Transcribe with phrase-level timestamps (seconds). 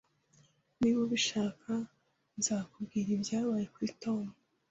[0.79, 1.71] Niba ubishaka,
[2.37, 4.23] nzakubwira ibyabaye kuri Tom